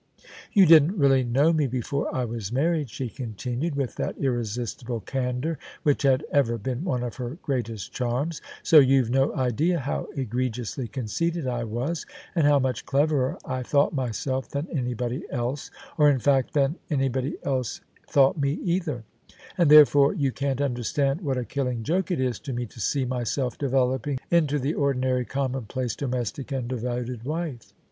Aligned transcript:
"You 0.53 0.65
didn't 0.65 0.97
really 0.97 1.23
know 1.23 1.53
me 1.53 1.67
before 1.67 2.07
I 2.11 2.25
was 2.25 2.51
married," 2.51 2.89
she 2.89 3.07
continued, 3.07 3.75
with 3.75 3.97
that 3.97 4.17
irresistible 4.17 4.99
candour 4.99 5.59
which 5.83 6.01
had 6.01 6.25
ever 6.31 6.57
been 6.57 6.83
one 6.83 7.03
of 7.03 7.17
her 7.17 7.37
greatest 7.43 7.93
charms:" 7.93 8.41
so 8.63 8.79
you've 8.79 9.11
no 9.11 9.31
idea 9.35 9.77
how 9.77 10.07
egre 10.17 10.49
giously 10.49 10.91
conceited 10.91 11.45
I 11.45 11.65
was, 11.65 12.07
and 12.33 12.47
how 12.47 12.57
much 12.57 12.87
cleverer 12.87 13.37
I 13.45 13.61
thought 13.61 13.93
myself 13.93 14.49
than 14.49 14.65
anybody 14.75 15.21
else— 15.29 15.69
or 15.99 16.09
in 16.09 16.17
fact 16.17 16.53
than 16.55 16.77
anybody 16.89 17.37
else 17.43 17.79
though 18.13 18.33
me 18.35 18.53
either: 18.63 19.03
and 19.55 19.69
therefore 19.69 20.15
you 20.15 20.31
can't 20.31 20.61
understand 20.61 21.21
what 21.21 21.37
a 21.37 21.45
killing 21.45 21.83
joke 21.83 22.09
it 22.09 22.19
is 22.19 22.39
to 22.39 22.53
me 22.53 22.65
to 22.65 22.79
see 22.79 23.05
myself 23.05 23.55
developing 23.59 24.17
into 24.31 24.57
the 24.57 24.61
[37.3 24.61 24.61
THE 24.61 24.61
SUBJECTION 24.71 24.81
ordinary 24.81 25.25
commonplace, 25.25 25.95
domestic 25.95 26.51
and 26.51 26.67
devoted 26.67 27.21
wife. 27.23 27.71